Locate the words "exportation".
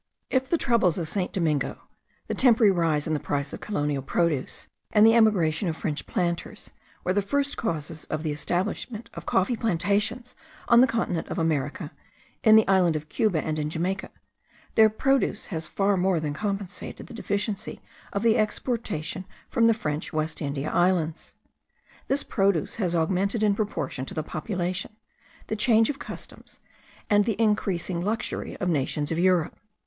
18.39-19.25